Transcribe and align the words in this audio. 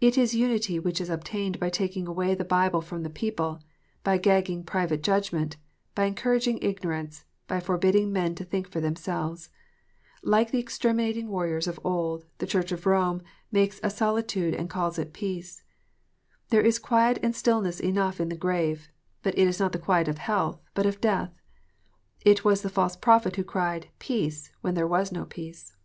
It 0.00 0.18
is 0.18 0.34
unity 0.34 0.80
which 0.80 1.00
is 1.00 1.08
obtained 1.08 1.60
by 1.60 1.70
taking 1.70 2.08
away 2.08 2.34
the 2.34 2.44
Bible 2.44 2.80
from 2.80 3.04
the 3.04 3.08
people, 3.08 3.60
by 4.02 4.18
gagging 4.18 4.64
private 4.64 5.04
judgment, 5.04 5.56
by 5.94 6.06
encouraging 6.06 6.58
ignorance, 6.60 7.24
by 7.46 7.60
forbidding 7.60 8.12
men 8.12 8.34
to 8.34 8.44
think 8.44 8.68
for 8.68 8.80
themselves. 8.80 9.50
Like 10.20 10.50
the 10.50 10.58
exterminating 10.58 11.28
warriors 11.28 11.68
of 11.68 11.78
old, 11.84 12.24
the 12.38 12.46
Church 12.48 12.72
of 12.72 12.82
Borne" 12.82 13.22
makes 13.52 13.78
a 13.84 13.90
solitude 13.90 14.52
and 14.52 14.68
calls 14.68 14.98
it 14.98 15.12
peace." 15.12 15.62
There 16.48 16.60
is 16.60 16.80
quiet 16.80 17.20
and 17.22 17.32
stillness 17.32 17.78
enough 17.78 18.20
in 18.20 18.30
the 18.30 18.36
grave, 18.36 18.88
but 19.22 19.38
it 19.38 19.46
is 19.46 19.60
not 19.60 19.70
the 19.70 19.78
quiet 19.78 20.08
of 20.08 20.18
health, 20.18 20.60
but 20.74 20.86
of 20.86 21.00
death. 21.00 21.40
It 22.22 22.44
was 22.44 22.62
the 22.62 22.68
false 22.68 22.96
prophets 22.96 23.36
who 23.36 23.44
cried 23.44 23.90
"Peace," 24.00 24.50
when 24.60 24.74
there 24.74 24.88
was 24.88 25.12
no 25.12 25.24
peace. 25.24 25.76